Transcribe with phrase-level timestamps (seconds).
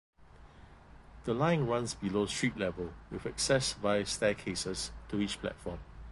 [1.25, 5.77] The line runs below street level with access via staircases to each platform.